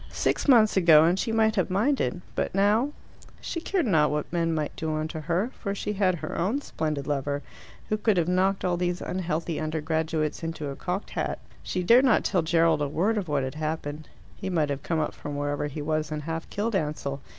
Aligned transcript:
Six 0.09 0.47
months 0.47 0.75
ago 0.75 1.03
and 1.03 1.19
she 1.19 1.31
might 1.31 1.55
have 1.57 1.69
minded; 1.69 2.21
but 2.33 2.55
now 2.55 2.89
she 3.39 3.61
cared 3.61 3.85
not 3.85 4.09
what 4.09 4.33
men 4.33 4.51
might 4.51 4.75
do 4.75 4.95
unto 4.95 5.19
her, 5.19 5.51
for 5.53 5.75
she 5.75 5.93
had 5.93 6.15
her 6.15 6.35
own 6.35 6.59
splendid 6.61 7.05
lover, 7.05 7.43
who 7.89 7.97
could 7.97 8.17
have 8.17 8.27
knocked 8.27 8.65
all 8.65 8.77
these 8.77 8.99
unhealthy 9.01 9.59
undergraduates 9.59 10.41
into 10.41 10.69
a 10.69 10.75
cocked 10.75 11.11
hat. 11.11 11.37
She 11.61 11.83
dared 11.83 12.05
not 12.05 12.23
tell 12.23 12.41
Gerald 12.41 12.81
a 12.81 12.87
word 12.87 13.15
of 13.15 13.27
what 13.27 13.43
had 13.43 13.53
happened: 13.53 14.09
he 14.35 14.49
might 14.49 14.71
have 14.71 14.81
come 14.81 14.99
up 14.99 15.13
from 15.13 15.37
wherever 15.37 15.67
he 15.67 15.83
was 15.83 16.11
and 16.11 16.23
half 16.23 16.49
killed 16.49 16.75
Ansell. 16.75 17.21